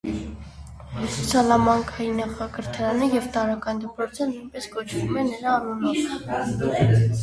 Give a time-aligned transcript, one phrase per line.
[1.17, 7.13] Սալամանկայի նախակրթարանը և տարրական դպրոցը նույնպես կոչվում են նրա անունով։